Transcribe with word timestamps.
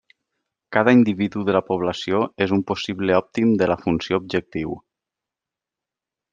Cada 0.77 0.93
individu 0.97 1.43
de 1.49 1.55
la 1.57 1.61
població 1.67 2.23
és 2.47 2.55
un 2.57 2.65
possible 2.73 3.19
òptim 3.19 3.53
de 3.63 3.71
la 3.73 3.79
funció 3.85 4.21
objectiu. 4.25 4.77